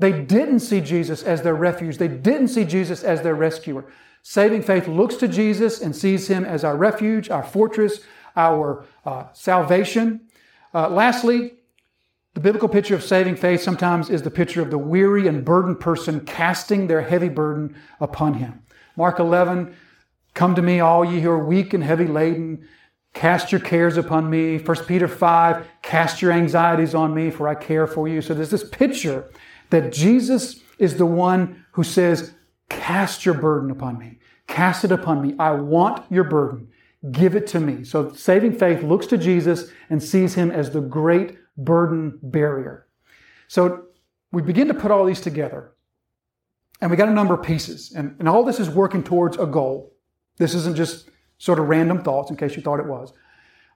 They 0.00 0.10
didn't 0.10 0.58
see 0.58 0.80
Jesus 0.80 1.22
as 1.22 1.42
their 1.42 1.54
refuge. 1.54 1.98
They 1.98 2.08
didn't 2.08 2.48
see 2.48 2.64
Jesus 2.64 3.04
as 3.04 3.22
their 3.22 3.36
rescuer. 3.36 3.84
Saving 4.22 4.60
faith 4.60 4.88
looks 4.88 5.14
to 5.18 5.28
Jesus 5.28 5.80
and 5.80 5.94
sees 5.94 6.26
him 6.26 6.44
as 6.44 6.64
our 6.64 6.76
refuge, 6.76 7.30
our 7.30 7.44
fortress, 7.44 8.00
our 8.34 8.84
uh, 9.04 9.26
salvation. 9.34 10.22
Uh, 10.74 10.88
lastly, 10.88 11.52
the 12.32 12.40
biblical 12.40 12.68
picture 12.68 12.96
of 12.96 13.04
saving 13.04 13.36
faith 13.36 13.62
sometimes 13.62 14.10
is 14.10 14.22
the 14.22 14.30
picture 14.32 14.60
of 14.60 14.72
the 14.72 14.78
weary 14.78 15.28
and 15.28 15.44
burdened 15.44 15.78
person 15.78 16.26
casting 16.26 16.88
their 16.88 17.02
heavy 17.02 17.28
burden 17.28 17.76
upon 18.00 18.34
him. 18.34 18.64
Mark 18.96 19.20
11, 19.20 19.76
come 20.34 20.56
to 20.56 20.62
me, 20.62 20.80
all 20.80 21.04
ye 21.04 21.20
who 21.20 21.30
are 21.30 21.46
weak 21.46 21.72
and 21.72 21.84
heavy 21.84 22.08
laden, 22.08 22.66
Cast 23.14 23.52
your 23.52 23.60
cares 23.60 23.96
upon 23.96 24.28
me. 24.28 24.58
1 24.58 24.84
Peter 24.84 25.08
5, 25.08 25.66
cast 25.82 26.20
your 26.20 26.32
anxieties 26.32 26.94
on 26.94 27.14
me, 27.14 27.30
for 27.30 27.48
I 27.48 27.54
care 27.54 27.86
for 27.86 28.08
you. 28.08 28.20
So 28.20 28.34
there's 28.34 28.50
this 28.50 28.68
picture 28.68 29.30
that 29.70 29.92
Jesus 29.92 30.62
is 30.78 30.96
the 30.96 31.06
one 31.06 31.64
who 31.72 31.84
says, 31.84 32.34
Cast 32.68 33.24
your 33.24 33.34
burden 33.34 33.70
upon 33.70 33.98
me. 33.98 34.18
Cast 34.46 34.84
it 34.84 34.92
upon 34.92 35.22
me. 35.22 35.34
I 35.38 35.52
want 35.52 36.10
your 36.10 36.24
burden. 36.24 36.68
give 37.12 37.36
it 37.36 37.46
to 37.46 37.60
me. 37.60 37.84
So 37.84 38.12
saving 38.12 38.58
faith 38.58 38.82
looks 38.82 39.06
to 39.08 39.18
Jesus 39.18 39.70
and 39.90 40.02
sees 40.02 40.34
him 40.34 40.50
as 40.50 40.70
the 40.70 40.80
great 40.80 41.36
burden 41.56 42.18
barrier. 42.22 42.86
So 43.46 43.86
we 44.32 44.42
begin 44.42 44.68
to 44.68 44.74
put 44.74 44.90
all 44.90 45.04
these 45.04 45.20
together. 45.20 45.72
And 46.80 46.90
we 46.90 46.96
got 46.96 47.08
a 47.08 47.12
number 47.12 47.34
of 47.34 47.42
pieces. 47.42 47.92
And, 47.92 48.16
and 48.18 48.28
all 48.28 48.42
this 48.42 48.58
is 48.58 48.68
working 48.68 49.02
towards 49.02 49.36
a 49.36 49.46
goal. 49.46 49.94
This 50.38 50.54
isn't 50.54 50.76
just 50.76 51.10
sort 51.38 51.58
of 51.58 51.68
random 51.68 52.02
thoughts 52.02 52.30
in 52.30 52.36
case 52.36 52.56
you 52.56 52.62
thought 52.62 52.80
it 52.80 52.86
was. 52.86 53.12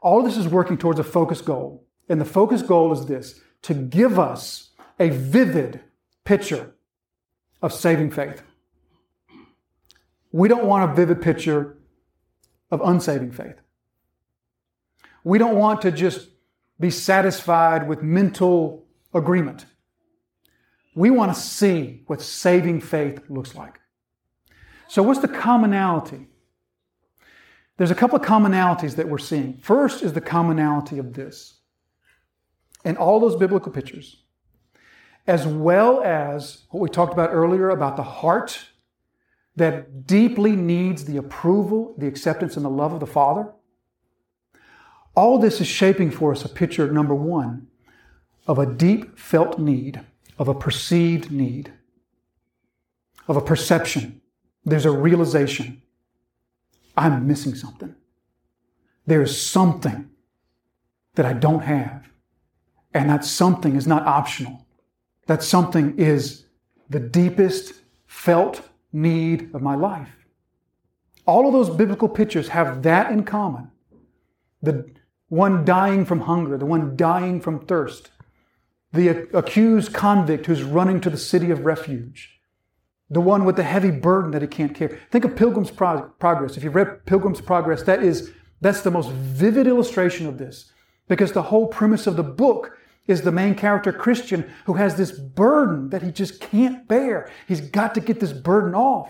All 0.01 0.21
of 0.21 0.25
this 0.25 0.37
is 0.37 0.49
working 0.49 0.79
towards 0.79 0.99
a 0.99 1.05
focused 1.05 1.45
goal. 1.45 1.85
And 2.09 2.21
the 2.21 2.25
focus 2.25 2.63
goal 2.63 2.93
is 2.93 3.07
this 3.07 3.41
to 3.63 3.75
give 3.75 4.19
us 4.19 4.71
a 4.99 5.11
vivid 5.11 5.81
picture 6.25 6.75
of 7.61 7.73
saving 7.73 8.11
faith. 8.11 8.43
We 10.31 10.49
don't 10.49 10.67
want 10.67 10.91
a 10.91 10.95
vivid 10.95 11.23
picture 11.23 11.79
of 12.71 12.81
unsaving 12.83 13.33
faith. 13.33 13.57
We 15.25 15.39
don't 15.39 15.57
want 15.57 15.83
to 15.83 15.91
just 15.91 16.29
be 16.79 16.91
satisfied 16.91 17.89
with 17.89 18.03
mental 18.03 18.87
agreement. 19.13 19.67
We 20.95 21.11
want 21.11 21.35
to 21.35 21.41
see 21.41 22.03
what 22.07 22.21
saving 22.21 22.81
faith 22.81 23.21
looks 23.29 23.55
like. 23.55 23.81
So, 24.87 25.03
what's 25.03 25.21
the 25.21 25.29
commonality? 25.29 26.29
There's 27.79 27.93
a 27.93 27.95
couple 27.95 28.19
of 28.19 28.27
commonalities 28.27 28.97
that 28.97 29.09
we're 29.09 29.19
seeing. 29.19 29.57
First 29.59 30.03
is 30.03 30.13
the 30.13 30.21
commonality 30.21 30.99
of 30.99 31.15
this. 31.15 31.61
In 32.85 32.97
all 32.97 33.21
those 33.21 33.37
biblical 33.37 33.73
pictures, 33.73 34.25
as 35.27 35.47
well 35.47 36.03
as 36.03 36.65
what 36.71 36.81
we 36.81 36.89
talked 36.89 37.13
about 37.13 37.31
earlier 37.33 37.71
about 37.71 37.97
the 37.97 38.03
heart 38.03 38.67
that 39.57 40.07
deeply 40.07 40.53
needs 40.57 41.05
the 41.05 41.17
approval, 41.17 41.95
the 41.99 42.07
acceptance, 42.07 42.57
and 42.57 42.65
the 42.65 42.71
love 42.71 42.93
of 42.93 43.01
the 43.01 43.07
Father. 43.07 43.53
All 45.15 45.39
this 45.39 45.61
is 45.61 45.67
shaping 45.67 46.11
for 46.11 46.33
us 46.33 46.45
a 46.45 46.49
picture, 46.49 46.91
number 46.91 47.15
one, 47.15 47.67
of 48.47 48.59
a 48.59 48.67
deep 48.67 49.19
felt 49.19 49.59
need, 49.59 50.01
of 50.39 50.49
a 50.49 50.55
perceived 50.55 51.31
need, 51.31 51.73
of 53.27 53.37
a 53.37 53.41
perception. 53.41 54.21
There's 54.65 54.87
a 54.87 54.93
realization 54.93 55.83
I'm 56.99 57.27
missing 57.27 57.55
something. 57.55 57.95
There's 59.07 59.41
something 59.41 60.11
that 61.15 61.25
I 61.25 61.33
don't 61.33 61.63
have. 61.63 62.09
And 62.93 63.09
that 63.09 63.25
something 63.25 63.77
is 63.77 63.87
not 63.87 64.07
optional. 64.07 64.67
That 65.27 65.43
something 65.43 65.99
is 65.99 66.47
the 66.91 67.01
deepest 67.01 67.75
felt 68.07 68.69
need 68.93 69.55
of 69.55 69.63
my 69.63 69.75
life. 69.75 70.11
All 71.27 71.47
of 71.47 71.53
those 71.53 71.75
biblical 71.75 72.09
pictures 72.09 72.49
have 72.49 72.83
that 72.83 73.13
in 73.13 73.25
common. 73.25 73.71
The 74.63 74.91
one 75.29 75.65
dying 75.65 76.05
from 76.05 76.21
hunger, 76.21 76.57
the 76.57 76.67
one 76.67 76.97
dying 76.97 77.41
from 77.41 77.61
thirst, 77.61 78.11
the 78.93 79.09
accused 79.37 79.93
convict 79.93 80.47
who's 80.47 80.63
running 80.63 81.01
to 81.03 81.11
the 81.11 81.19
city 81.19 81.51
of 81.51 81.67
refuge, 81.67 82.38
the 83.11 83.21
one 83.21 83.45
with 83.45 83.57
the 83.57 83.63
heavy 83.63 83.91
burden 83.91 84.33
that 84.33 84.43
he 84.43 84.49
can't 84.49 84.75
carry. 84.75 84.99
Think 85.11 85.25
of 85.25 85.37
Pilgrim's 85.37 85.71
Progress. 85.71 86.57
If 86.57 86.65
you've 86.65 86.75
read 86.75 87.07
Pilgrim's 87.07 87.41
Progress, 87.41 87.83
that 87.85 88.03
is 88.03 88.33
that's 88.61 88.83
the 88.83 88.91
most 88.91 89.11
vivid 89.11 89.67
illustration 89.67 90.27
of 90.27 90.39
this 90.39 90.73
because 91.07 91.33
the 91.33 91.43
whole 91.43 91.69
premise 91.69 92.07
of 92.07 92.17
the 92.17 92.23
book 92.23 92.77
is 93.07 93.23
the 93.23 93.33
main 93.33 93.55
character 93.55 93.93
Christian 93.93 94.51
who 94.67 94.75
has 94.75 94.97
this 94.97 95.13
burden 95.13 95.91
that 95.91 96.03
he 96.03 96.13
just 96.13 96.41
can't 96.41 96.87
bear. 96.87 97.31
He's 97.47 97.63
got 97.63 97.95
to 97.95 98.01
get 98.01 98.21
this 98.21 98.33
burden 98.33 98.75
off. 98.75 99.09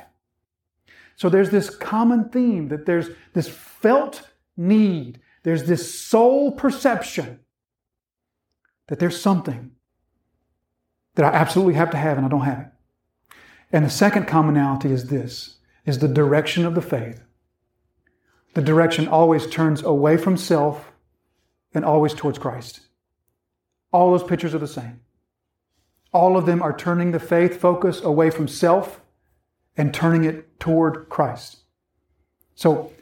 So 1.16 1.28
there's 1.28 1.50
this 1.50 1.68
common 1.68 2.28
theme 2.28 2.68
that 2.68 2.86
there's 2.86 3.10
this 3.32 3.48
felt 3.48 4.28
need, 4.56 5.20
there's 5.42 5.64
this 5.64 6.00
soul 6.00 6.52
perception 6.52 7.40
that 8.86 9.00
there's 9.00 9.20
something 9.20 9.72
that 11.16 11.24
I 11.24 11.36
absolutely 11.36 11.74
have 11.74 11.90
to 11.90 11.96
have 11.96 12.16
and 12.16 12.24
I 12.24 12.28
don't 12.28 12.42
have 12.42 12.60
it. 12.60 12.66
And 13.72 13.84
the 13.84 13.90
second 13.90 14.26
commonality 14.26 14.90
is 14.92 15.06
this 15.06 15.56
is 15.84 15.98
the 15.98 16.08
direction 16.08 16.64
of 16.64 16.74
the 16.74 16.82
faith. 16.82 17.22
The 18.54 18.62
direction 18.62 19.08
always 19.08 19.46
turns 19.46 19.82
away 19.82 20.16
from 20.16 20.36
self 20.36 20.92
and 21.72 21.84
always 21.84 22.14
towards 22.14 22.38
Christ. 22.38 22.80
All 23.92 24.10
those 24.10 24.28
pictures 24.28 24.54
are 24.54 24.58
the 24.58 24.66
same. 24.66 25.00
All 26.12 26.36
of 26.36 26.46
them 26.46 26.62
are 26.62 26.76
turning 26.76 27.12
the 27.12 27.20
faith 27.20 27.60
focus 27.60 28.00
away 28.02 28.30
from 28.30 28.48
self 28.48 29.00
and 29.76 29.94
turning 29.94 30.24
it 30.24 30.58
toward 30.58 31.08
Christ. 31.08 31.58
So 32.54 32.92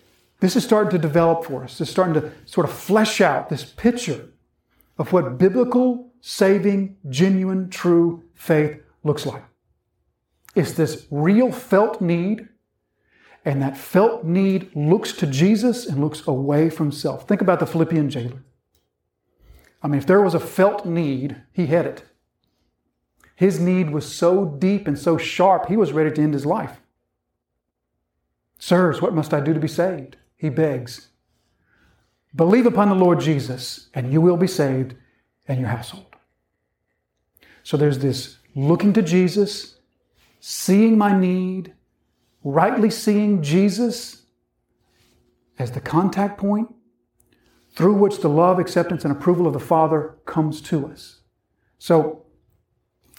this 0.41 0.57
is 0.57 0.65
starting 0.65 0.91
to 0.91 0.99
develop 0.99 1.45
for 1.45 1.65
us. 1.65 1.81
It's 1.81 1.91
starting 1.91 2.21
to 2.21 2.33
sort 2.45 2.69
of 2.69 2.73
flesh 2.73 3.21
out 3.21 3.49
this 3.49 3.65
picture 3.65 4.29
of 4.99 5.13
what 5.13 5.39
biblical, 5.39 6.13
saving, 6.21 6.97
genuine, 7.09 7.71
true 7.71 8.25
faith 8.35 8.81
looks 9.03 9.25
like. 9.25 9.45
It's 10.57 10.73
this 10.73 11.07
real 11.11 11.53
felt 11.53 12.01
need, 12.01 12.49
and 13.45 13.61
that 13.63 13.77
felt 13.77 14.25
need 14.25 14.75
looks 14.75 15.13
to 15.13 15.27
Jesus 15.27 15.87
and 15.87 16.01
looks 16.01 16.27
away 16.27 16.71
from 16.71 16.91
self. 16.91 17.29
Think 17.29 17.43
about 17.43 17.61
the 17.61 17.67
Philippian 17.67 18.09
jailer. 18.11 18.43
I 19.83 19.89
mean, 19.89 19.99
if 19.99 20.07
there 20.07 20.23
was 20.23 20.35
a 20.35 20.41
felt 20.41 20.87
need, 20.87 21.37
he 21.53 21.67
had 21.67 21.87
it. 21.87 22.05
His 23.37 23.61
need 23.61 23.91
was 23.91 24.13
so 24.13 24.47
deep 24.47 24.89
and 24.89 24.99
so 24.99 25.19
sharp, 25.19 25.67
he 25.67 25.77
was 25.77 25.93
ready 25.93 26.11
to 26.11 26.23
end 26.23 26.33
his 26.33 26.47
life. 26.47 26.81
Sirs, 28.59 29.03
what 29.03 29.15
must 29.15 29.35
I 29.35 29.41
do 29.41 29.53
to 29.53 29.61
be 29.61 29.69
saved? 29.69 30.17
He 30.37 30.49
begs. 30.49 31.09
Believe 32.35 32.65
upon 32.65 32.89
the 32.89 32.95
Lord 32.95 33.21
Jesus, 33.21 33.91
and 33.93 34.11
you 34.11 34.23
will 34.23 34.39
be 34.39 34.47
saved 34.47 34.95
and 35.47 35.61
your 35.61 35.69
household. 35.69 36.17
So 37.63 37.77
there's 37.77 37.99
this 37.99 38.39
looking 38.55 38.95
to 38.95 39.03
Jesus, 39.03 39.76
seeing 40.49 40.97
my 40.97 41.13
need, 41.19 41.75
rightly 42.45 42.89
seeing 42.89 43.43
Jesus 43.43 44.23
as 45.59 45.73
the 45.73 45.81
contact 45.81 46.39
point, 46.39 46.73
through 47.73 47.95
which 47.95 48.21
the 48.21 48.29
love, 48.29 48.61
acceptance, 48.61 49.05
and 49.05 49.11
approval 49.11 49.49
of 49.49 49.55
the 49.55 49.59
Father 49.59 50.15
comes 50.25 50.61
to 50.61 50.87
us. 50.87 51.19
So, 51.79 52.27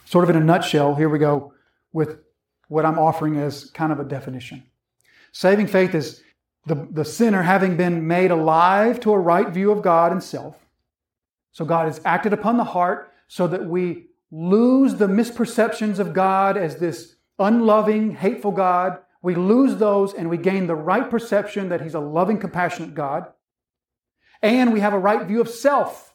sort 0.05 0.23
of 0.23 0.29
in 0.29 0.41
a 0.41 0.45
nutshell, 0.45 0.95
here 0.95 1.09
we 1.09 1.19
go 1.19 1.51
with 1.91 2.19
what 2.69 2.85
I'm 2.85 2.97
offering 2.97 3.35
as 3.35 3.71
kind 3.71 3.91
of 3.91 3.99
a 3.99 4.05
definition. 4.05 4.63
Saving 5.33 5.67
faith 5.67 5.93
is 5.93 6.23
the, 6.65 6.87
the 6.91 7.03
sinner 7.03 7.43
having 7.43 7.75
been 7.75 8.07
made 8.07 8.31
alive 8.31 9.01
to 9.01 9.11
a 9.11 9.19
right 9.19 9.49
view 9.49 9.71
of 9.71 9.81
God 9.81 10.13
and 10.13 10.23
self. 10.23 10.55
So, 11.51 11.65
God 11.65 11.87
has 11.87 11.99
acted 12.05 12.31
upon 12.31 12.55
the 12.55 12.63
heart 12.63 13.11
so 13.27 13.47
that 13.47 13.65
we 13.65 14.05
lose 14.31 14.95
the 14.95 15.07
misperceptions 15.07 15.99
of 15.99 16.13
God 16.13 16.55
as 16.55 16.77
this 16.77 17.16
unloving, 17.39 18.15
hateful 18.15 18.51
God. 18.51 18.99
We 19.21 19.35
lose 19.35 19.77
those 19.77 20.13
and 20.13 20.29
we 20.29 20.37
gain 20.37 20.67
the 20.67 20.75
right 20.75 21.09
perception 21.09 21.69
that 21.69 21.81
He's 21.81 21.93
a 21.93 21.99
loving, 21.99 22.39
compassionate 22.39 22.93
God. 22.93 23.27
And 24.41 24.71
we 24.71 24.79
have 24.79 24.93
a 24.93 24.99
right 24.99 25.25
view 25.25 25.41
of 25.41 25.49
self, 25.49 26.13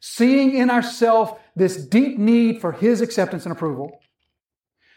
seeing 0.00 0.54
in 0.54 0.70
ourself 0.70 1.38
this 1.54 1.76
deep 1.76 2.18
need 2.18 2.60
for 2.60 2.72
His 2.72 3.00
acceptance 3.00 3.44
and 3.44 3.52
approval. 3.52 4.00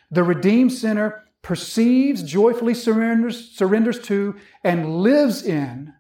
The 0.10 0.24
redeemed 0.24 0.72
sinner 0.72 1.24
perceives, 1.42 2.24
joyfully 2.24 2.74
surrenders, 2.74 3.52
surrenders 3.52 4.00
to, 4.04 4.36
and 4.64 5.02
lives 5.02 5.44
in 5.44 5.94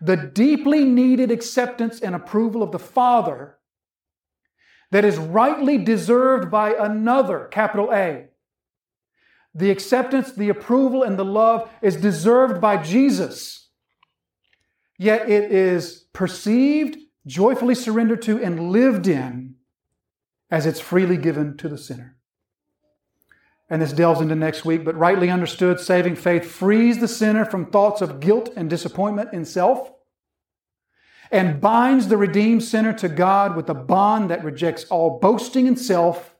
the 0.00 0.16
deeply 0.16 0.84
needed 0.84 1.30
acceptance 1.30 2.00
and 2.00 2.14
approval 2.14 2.62
of 2.62 2.72
the 2.72 2.78
Father 2.78 3.58
that 4.90 5.04
is 5.04 5.18
rightly 5.18 5.78
deserved 5.78 6.50
by 6.50 6.72
another, 6.72 7.46
capital 7.50 7.92
A. 7.92 8.29
The 9.54 9.70
acceptance, 9.70 10.32
the 10.32 10.48
approval, 10.48 11.02
and 11.02 11.18
the 11.18 11.24
love 11.24 11.70
is 11.82 11.96
deserved 11.96 12.60
by 12.60 12.82
Jesus 12.82 13.60
yet 15.00 15.30
it 15.30 15.50
is 15.50 16.04
perceived, 16.12 16.98
joyfully 17.26 17.74
surrendered 17.74 18.20
to, 18.20 18.38
and 18.38 18.70
lived 18.70 19.08
in 19.08 19.54
as 20.50 20.66
it's 20.66 20.78
freely 20.78 21.16
given 21.16 21.56
to 21.56 21.70
the 21.70 21.78
sinner. 21.78 22.18
And 23.70 23.80
this 23.80 23.94
delves 23.94 24.20
into 24.20 24.34
next 24.34 24.66
week, 24.66 24.84
but 24.84 24.94
rightly 24.94 25.30
understood, 25.30 25.80
saving 25.80 26.16
faith 26.16 26.44
frees 26.44 26.98
the 26.98 27.08
sinner 27.08 27.46
from 27.46 27.70
thoughts 27.70 28.02
of 28.02 28.20
guilt 28.20 28.50
and 28.56 28.68
disappointment 28.68 29.32
in 29.32 29.46
self 29.46 29.90
and 31.32 31.62
binds 31.62 32.08
the 32.08 32.18
redeemed 32.18 32.62
sinner 32.62 32.92
to 32.92 33.08
God 33.08 33.56
with 33.56 33.70
a 33.70 33.74
bond 33.74 34.28
that 34.28 34.44
rejects 34.44 34.84
all 34.86 35.18
boasting 35.18 35.66
in 35.66 35.76
self 35.76 36.34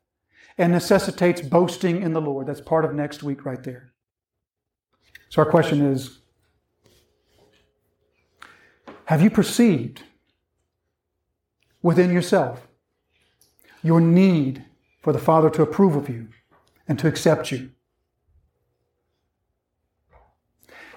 and 0.59 0.73
necessitates 0.73 1.41
boasting 1.41 2.03
in 2.03 2.13
the 2.13 2.21
Lord. 2.21 2.47
That's 2.47 2.61
part 2.61 2.85
of 2.85 2.95
next 2.95 3.23
week 3.23 3.45
right 3.45 3.63
there. 3.63 3.93
So 5.29 5.43
our 5.43 5.51
question 5.51 5.85
is 5.85 6.19
have 9.07 9.23
you 9.23 9.31
perceived 9.31 10.03
within 11.83 12.13
yourself 12.13 12.69
your 13.83 14.01
need 14.01 14.65
for 15.03 15.13
the 15.13 15.19
Father 15.19 15.51
to 15.51 15.63
approve 15.63 15.97
of 15.97 16.09
you 16.09 16.29
and 16.87 16.99
to 16.99 17.09
accept 17.09 17.51
you? 17.51 17.71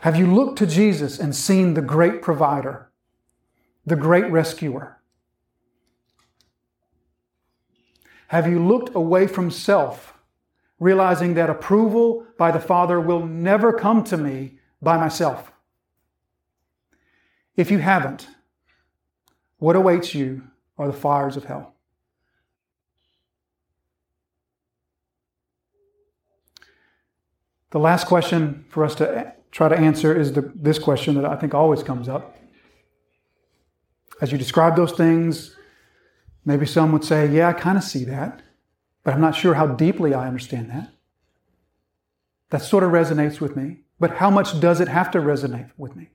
Have 0.02 0.18
you 0.18 0.28
looked 0.28 0.58
to 0.58 0.68
Jesus 0.68 1.18
and 1.18 1.34
seen 1.34 1.76
the 1.76 1.82
great 1.82 2.22
provider, 2.22 2.92
the 3.86 3.96
great 3.96 4.30
rescuer? 4.30 5.02
Have 8.28 8.48
you 8.48 8.66
looked 8.66 8.96
away 8.96 9.28
from 9.28 9.52
self, 9.52 10.14
realizing 10.80 11.34
that 11.36 11.50
approval 11.50 12.26
by 12.38 12.52
the 12.52 12.60
Father 12.60 13.00
will 13.00 13.26
never 13.26 13.74
come 13.74 14.04
to 14.06 14.18
me 14.18 14.58
by 14.82 14.98
myself? 14.98 15.52
If 17.56 17.70
you 17.70 17.80
haven't, 17.80 18.28
what 19.58 19.76
awaits 19.76 20.16
you 20.16 20.44
are 20.78 20.88
the 20.88 20.94
fires 20.94 21.38
of 21.38 21.46
hell. 21.46 21.74
The 27.72 27.80
last 27.80 28.06
question 28.06 28.66
for 28.70 28.84
us 28.84 28.94
to 28.96 29.34
try 29.52 29.68
to 29.68 29.76
answer 29.76 30.16
is 30.16 30.34
the, 30.34 30.52
this 30.54 30.78
question 30.78 31.16
that 31.16 31.26
I 31.26 31.36
think 31.36 31.54
always 31.54 31.82
comes 31.82 32.08
up. 32.08 32.38
As 34.22 34.32
you 34.32 34.38
describe 34.38 34.76
those 34.76 34.92
things, 34.92 35.56
maybe 36.46 36.66
some 36.66 36.92
would 36.92 37.04
say, 37.04 37.28
Yeah, 37.28 37.50
I 37.50 37.54
kind 37.54 37.78
of 37.78 37.84
see 37.84 38.04
that, 38.06 38.42
but 39.04 39.14
I'm 39.14 39.22
not 39.22 39.36
sure 39.36 39.54
how 39.56 39.68
deeply 39.68 40.14
I 40.14 40.28
understand 40.28 40.70
that. 40.70 40.92
That 42.50 42.62
sort 42.62 42.84
of 42.84 42.92
resonates 42.92 43.40
with 43.40 43.56
me, 43.56 43.82
but 44.00 44.18
how 44.18 44.30
much 44.30 44.60
does 44.60 44.80
it 44.80 44.88
have 44.88 45.12
to 45.12 45.20
resonate 45.20 45.72
with 45.78 45.96
me? 45.96 46.10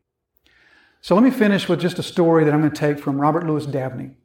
So 1.00 1.14
let 1.14 1.24
me 1.24 1.30
finish 1.30 1.68
with 1.68 1.80
just 1.80 1.98
a 1.98 2.02
story 2.02 2.44
that 2.44 2.52
I'm 2.52 2.60
going 2.60 2.72
to 2.72 2.76
take 2.76 2.98
from 2.98 3.20
Robert 3.20 3.46
Lewis 3.46 3.66
Dabney. 3.66 4.16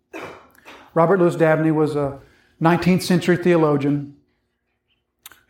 Robert 0.93 1.19
Lewis 1.19 1.35
Dabney 1.35 1.71
was 1.71 1.95
a 1.95 2.19
19th 2.61 3.03
century 3.03 3.37
theologian 3.37 4.15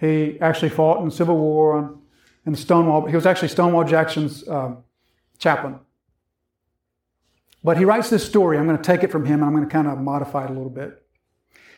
he 0.04 0.38
actually 0.42 0.70
fought 0.70 1.00
in 1.00 1.06
the 1.06 1.12
Civil 1.12 1.38
War 1.38 1.96
in 2.46 2.52
the 2.52 2.58
Stonewall. 2.58 3.06
He 3.06 3.16
was 3.16 3.26
actually 3.26 3.48
Stonewall 3.48 3.86
Jackson's 3.86 4.46
uh, 4.48 4.76
chaplain. 5.40 5.80
But 7.64 7.78
he 7.78 7.86
writes 7.86 8.10
this 8.10 8.26
story. 8.26 8.58
I'm 8.58 8.68
going 8.68 8.78
to 8.78 8.84
take 8.84 9.04
it 9.04 9.12
from 9.12 9.26
him 9.26 9.36
and 9.36 9.46
I'm 9.46 9.54
going 9.54 9.68
to 9.68 9.72
kind 9.72 9.88
of 9.88 10.00
modify 10.00 10.46
it 10.46 10.50
a 10.50 10.54
little 10.54 10.70
bit. 10.70 11.02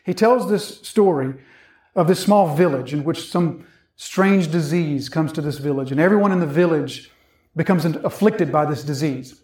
He 0.04 0.14
tells 0.14 0.48
this 0.48 0.80
story 0.82 1.34
of 1.94 2.08
this 2.08 2.20
small 2.20 2.54
village 2.54 2.92
in 2.92 3.04
which 3.04 3.28
some 3.28 3.66
strange 3.96 4.50
disease 4.50 5.08
comes 5.08 5.32
to 5.32 5.40
this 5.40 5.58
village, 5.58 5.90
and 5.90 5.98
everyone 5.98 6.30
in 6.30 6.38
the 6.38 6.46
village 6.46 7.10
becomes 7.56 7.84
afflicted 7.84 8.52
by 8.52 8.66
this 8.66 8.84
disease. 8.84 9.40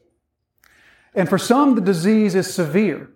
And 1.14 1.28
for 1.28 1.38
some, 1.38 1.74
the 1.74 1.80
disease 1.80 2.34
is 2.34 2.52
severe 2.52 3.10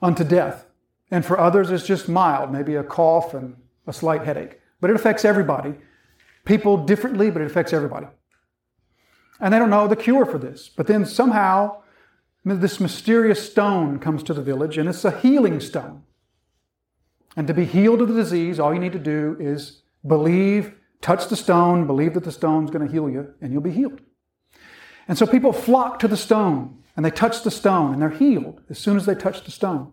unto 0.00 0.24
death. 0.24 0.66
And 1.10 1.24
for 1.24 1.38
others, 1.38 1.70
it's 1.70 1.86
just 1.86 2.08
mild, 2.08 2.52
maybe 2.52 2.74
a 2.74 2.82
cough 2.82 3.34
and 3.34 3.56
a 3.86 3.92
slight 3.92 4.22
headache. 4.22 4.60
But 4.80 4.90
it 4.90 4.96
affects 4.96 5.24
everybody. 5.24 5.74
People 6.44 6.78
differently, 6.78 7.30
but 7.30 7.42
it 7.42 7.46
affects 7.46 7.72
everybody. 7.72 8.06
And 9.40 9.52
they 9.52 9.58
don't 9.58 9.70
know 9.70 9.88
the 9.88 9.96
cure 9.96 10.26
for 10.26 10.38
this. 10.38 10.68
But 10.68 10.86
then 10.86 11.04
somehow, 11.04 11.82
this 12.44 12.80
mysterious 12.80 13.50
stone 13.50 13.98
comes 13.98 14.22
to 14.24 14.34
the 14.34 14.42
village, 14.42 14.78
and 14.78 14.88
it's 14.88 15.04
a 15.04 15.18
healing 15.20 15.60
stone. 15.60 16.02
And 17.36 17.46
to 17.46 17.54
be 17.54 17.64
healed 17.64 18.00
of 18.00 18.08
the 18.08 18.14
disease, 18.14 18.58
all 18.58 18.72
you 18.72 18.80
need 18.80 18.92
to 18.92 18.98
do 18.98 19.36
is 19.38 19.82
believe, 20.06 20.74
touch 21.00 21.28
the 21.28 21.36
stone, 21.36 21.86
believe 21.86 22.14
that 22.14 22.24
the 22.24 22.32
stone's 22.32 22.70
going 22.70 22.86
to 22.86 22.92
heal 22.92 23.08
you, 23.08 23.34
and 23.40 23.52
you'll 23.52 23.62
be 23.62 23.70
healed. 23.70 24.00
And 25.06 25.16
so 25.16 25.26
people 25.26 25.52
flock 25.52 25.98
to 26.00 26.08
the 26.08 26.16
stone, 26.16 26.82
and 26.96 27.04
they 27.04 27.10
touch 27.10 27.42
the 27.42 27.50
stone, 27.50 27.92
and 27.92 28.02
they're 28.02 28.10
healed 28.10 28.62
as 28.68 28.78
soon 28.78 28.96
as 28.96 29.06
they 29.06 29.14
touch 29.14 29.44
the 29.44 29.50
stone. 29.50 29.92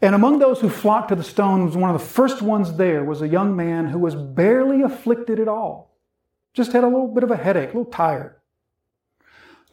And 0.00 0.14
among 0.14 0.38
those 0.38 0.60
who 0.60 0.68
flocked 0.68 1.08
to 1.08 1.16
the 1.16 1.24
stone 1.24 1.64
was 1.64 1.76
one 1.76 1.90
of 1.90 1.98
the 1.98 2.06
first 2.06 2.42
ones 2.42 2.76
there 2.76 3.02
was 3.02 3.22
a 3.22 3.28
young 3.28 3.56
man 3.56 3.86
who 3.86 3.98
was 3.98 4.14
barely 4.14 4.82
afflicted 4.82 5.40
at 5.40 5.48
all. 5.48 5.96
Just 6.52 6.72
had 6.72 6.84
a 6.84 6.88
little 6.88 7.08
bit 7.08 7.24
of 7.24 7.30
a 7.30 7.36
headache, 7.36 7.72
a 7.72 7.78
little 7.78 7.90
tired. 7.90 8.35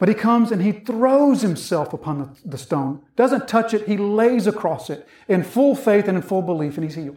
But 0.04 0.10
he 0.10 0.14
comes 0.16 0.52
and 0.52 0.60
he 0.60 0.72
throws 0.72 1.40
himself 1.40 1.94
upon 1.94 2.36
the, 2.44 2.58
stone, 2.58 3.00
doesn't 3.16 3.48
touch 3.48 3.72
it, 3.72 3.88
he 3.88 3.96
lays 3.96 4.46
across 4.46 4.90
it 4.90 5.08
in 5.28 5.42
full 5.42 5.74
faith 5.74 6.08
and 6.08 6.18
in 6.18 6.22
full 6.22 6.42
belief, 6.42 6.76
and 6.76 6.84
he's 6.84 6.94
healed. 6.94 7.16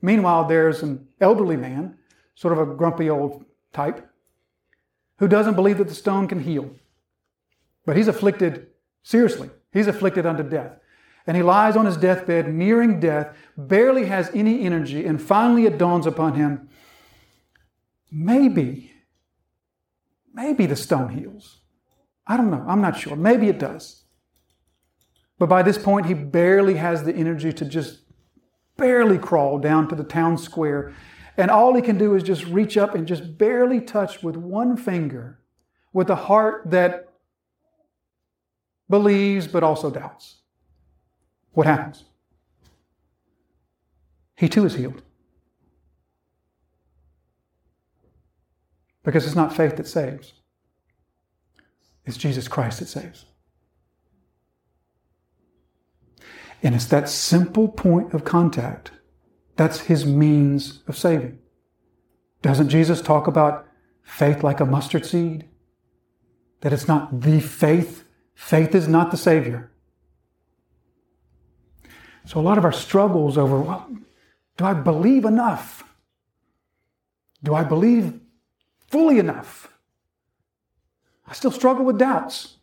Meanwhile, 0.00 0.44
there's 0.44 0.80
an 0.84 1.08
elderly 1.20 1.56
man, 1.56 1.98
sort 2.36 2.56
of 2.56 2.60
a 2.60 2.72
grumpy 2.72 3.10
old 3.10 3.46
type, 3.72 4.08
who 5.18 5.26
doesn't 5.26 5.56
believe 5.56 5.78
that 5.78 5.88
the 5.88 5.94
stone 5.96 6.28
can 6.28 6.44
heal. 6.44 6.70
But 7.84 7.96
he's 7.96 8.06
afflicted 8.06 8.68
seriously. 9.02 9.50
He's 9.72 9.88
afflicted 9.88 10.24
unto 10.24 10.44
death. 10.44 10.78
And 11.26 11.36
he 11.36 11.42
lies 11.42 11.74
on 11.74 11.84
his 11.84 11.96
deathbed, 11.96 12.46
nearing 12.54 13.00
death, 13.00 13.36
barely 13.56 14.06
has 14.06 14.30
any 14.32 14.64
energy, 14.64 15.04
and 15.04 15.20
finally 15.20 15.66
it 15.66 15.78
dawns 15.78 16.06
upon 16.06 16.34
him 16.34 16.68
maybe, 18.12 18.92
maybe 20.38 20.66
the 20.66 20.76
stone 20.76 21.08
heals. 21.08 21.62
I 22.24 22.36
don't 22.36 22.50
know. 22.50 22.64
I'm 22.68 22.80
not 22.80 22.96
sure. 22.96 23.16
Maybe 23.16 23.48
it 23.48 23.58
does. 23.58 24.04
But 25.38 25.48
by 25.48 25.62
this 25.62 25.78
point, 25.78 26.06
he 26.06 26.14
barely 26.14 26.74
has 26.74 27.02
the 27.02 27.14
energy 27.14 27.52
to 27.54 27.64
just 27.64 28.02
barely 28.76 29.18
crawl 29.18 29.58
down 29.58 29.88
to 29.88 29.96
the 29.96 30.04
town 30.04 30.38
square. 30.38 30.94
And 31.36 31.50
all 31.50 31.74
he 31.74 31.82
can 31.82 31.98
do 31.98 32.14
is 32.14 32.22
just 32.22 32.44
reach 32.46 32.76
up 32.76 32.94
and 32.94 33.06
just 33.06 33.36
barely 33.36 33.80
touch 33.80 34.22
with 34.22 34.36
one 34.36 34.76
finger 34.76 35.40
with 35.92 36.08
a 36.08 36.14
heart 36.14 36.70
that 36.70 37.08
believes, 38.88 39.48
but 39.48 39.64
also 39.64 39.90
doubts. 39.90 40.36
What 41.52 41.66
happens? 41.66 42.04
He 44.36 44.48
too 44.48 44.64
is 44.64 44.74
healed. 44.74 45.02
Because 49.08 49.24
it's 49.24 49.34
not 49.34 49.56
faith 49.56 49.76
that 49.76 49.86
saves, 49.86 50.34
it's 52.04 52.18
Jesus 52.18 52.46
Christ 52.46 52.80
that 52.80 52.88
saves. 52.88 53.24
And 56.62 56.74
it's 56.74 56.84
that 56.84 57.08
simple 57.08 57.68
point 57.68 58.12
of 58.12 58.24
contact 58.24 58.90
that's 59.56 59.80
his 59.80 60.04
means 60.04 60.82
of 60.86 60.98
saving. 60.98 61.38
Doesn't 62.42 62.68
Jesus 62.68 63.00
talk 63.00 63.26
about 63.26 63.66
faith 64.02 64.42
like 64.42 64.60
a 64.60 64.66
mustard 64.66 65.06
seed? 65.06 65.48
That 66.60 66.74
it's 66.74 66.86
not 66.86 67.22
the 67.22 67.40
faith 67.40 68.04
Faith 68.34 68.74
is 68.74 68.86
not 68.86 69.10
the 69.10 69.16
Savior. 69.16 69.72
So 72.26 72.38
a 72.38 72.42
lot 72.42 72.58
of 72.58 72.64
our 72.66 72.72
struggles 72.72 73.38
over, 73.38 73.58
well, 73.58 73.90
do 74.58 74.64
I 74.66 74.74
believe 74.74 75.24
enough? 75.24 75.82
Do 77.42 77.54
I 77.54 77.64
believe 77.64 78.20
fully 78.88 79.18
enough? 79.18 79.68
I 81.26 81.32
still 81.32 81.50
struggle 81.50 81.84
with 81.84 81.98
doubts. 81.98 82.56